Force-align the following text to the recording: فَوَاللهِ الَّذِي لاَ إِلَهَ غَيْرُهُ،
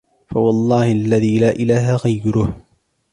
فَوَاللهِ 0.27 0.91
الَّذِي 0.91 1.39
لاَ 1.39 1.49
إِلَهَ 1.51 1.95
غَيْرُهُ، 1.95 2.53